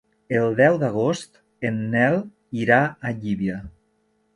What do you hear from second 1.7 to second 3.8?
en Nel irà a Llívia.